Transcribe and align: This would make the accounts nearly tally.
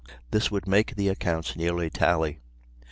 This 0.31 0.49
would 0.49 0.67
make 0.67 0.95
the 0.95 1.09
accounts 1.09 1.55
nearly 1.55 1.91
tally. 1.91 2.39